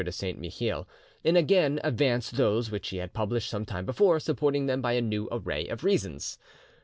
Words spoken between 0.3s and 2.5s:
Mihiel, and again advanced